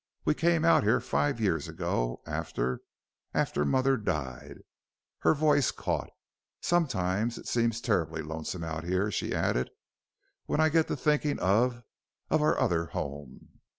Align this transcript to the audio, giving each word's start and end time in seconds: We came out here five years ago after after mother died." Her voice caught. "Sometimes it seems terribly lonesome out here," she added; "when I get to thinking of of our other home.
We 0.25 0.33
came 0.33 0.65
out 0.65 0.81
here 0.81 0.99
five 0.99 1.39
years 1.39 1.67
ago 1.67 2.23
after 2.25 2.81
after 3.35 3.63
mother 3.63 3.97
died." 3.97 4.63
Her 5.19 5.35
voice 5.35 5.69
caught. 5.69 6.09
"Sometimes 6.59 7.37
it 7.37 7.47
seems 7.47 7.79
terribly 7.79 8.23
lonesome 8.23 8.63
out 8.63 8.83
here," 8.83 9.11
she 9.11 9.31
added; 9.31 9.69
"when 10.47 10.59
I 10.59 10.69
get 10.69 10.87
to 10.87 10.95
thinking 10.95 11.37
of 11.37 11.83
of 12.31 12.41
our 12.41 12.57
other 12.59 12.87
home. 12.87 13.51